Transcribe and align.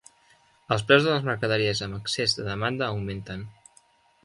Els 0.75 0.85
preus 0.91 1.05
de 1.07 1.11
les 1.15 1.27
mercaderies 1.27 1.83
amb 1.87 1.99
excés 1.99 2.35
de 2.39 2.49
demanda 2.51 2.87
augmenten. 2.91 3.47